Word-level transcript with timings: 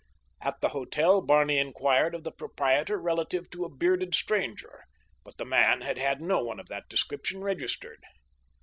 At 0.41 0.59
the 0.61 0.69
hotel 0.69 1.21
Barney 1.21 1.59
inquired 1.59 2.15
of 2.15 2.23
the 2.23 2.31
proprietor 2.31 2.99
relative 2.99 3.51
to 3.51 3.65
a 3.65 3.69
bearded 3.69 4.15
stranger, 4.15 4.81
but 5.23 5.37
the 5.37 5.45
man 5.45 5.81
had 5.81 5.99
had 5.99 6.19
no 6.21 6.43
one 6.43 6.59
of 6.59 6.69
that 6.69 6.89
description 6.89 7.41
registered. 7.43 8.03